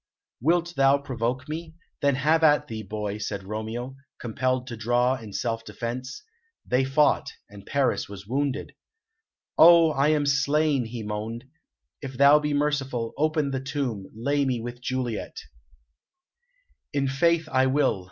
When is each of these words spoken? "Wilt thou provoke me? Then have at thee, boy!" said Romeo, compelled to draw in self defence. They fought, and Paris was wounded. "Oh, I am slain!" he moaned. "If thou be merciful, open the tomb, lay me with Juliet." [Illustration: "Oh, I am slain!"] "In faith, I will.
"Wilt 0.41 0.73
thou 0.75 0.97
provoke 0.97 1.47
me? 1.47 1.75
Then 2.01 2.15
have 2.15 2.43
at 2.43 2.67
thee, 2.67 2.81
boy!" 2.81 3.19
said 3.19 3.43
Romeo, 3.43 3.97
compelled 4.19 4.65
to 4.65 4.75
draw 4.75 5.13
in 5.15 5.31
self 5.31 5.63
defence. 5.63 6.23
They 6.65 6.83
fought, 6.83 7.29
and 7.51 7.67
Paris 7.67 8.09
was 8.09 8.25
wounded. 8.25 8.73
"Oh, 9.59 9.91
I 9.91 10.07
am 10.07 10.25
slain!" 10.25 10.85
he 10.85 11.03
moaned. 11.03 11.43
"If 12.01 12.17
thou 12.17 12.39
be 12.39 12.51
merciful, 12.51 13.13
open 13.15 13.51
the 13.51 13.59
tomb, 13.61 14.07
lay 14.15 14.43
me 14.43 14.59
with 14.59 14.81
Juliet." 14.81 15.37
[Illustration: 16.91 16.93
"Oh, 16.93 16.95
I 16.97 16.97
am 16.97 17.03
slain!"] 17.03 17.03
"In 17.03 17.07
faith, 17.39 17.49
I 17.51 17.65
will. 17.67 17.99